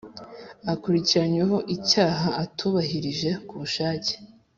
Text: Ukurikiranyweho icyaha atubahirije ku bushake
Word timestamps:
Ukurikiranyweho 0.73 1.57
icyaha 1.75 2.27
atubahirije 2.43 3.29
ku 3.47 3.53
bushake 3.61 4.13